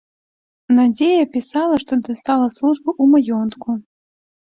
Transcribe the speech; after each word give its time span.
Надзея 0.77 1.25
пісала, 1.35 1.75
што 1.83 1.97
дастала 2.07 2.47
службу 2.55 2.89
ў 3.01 3.13
маёнтку. 3.13 3.69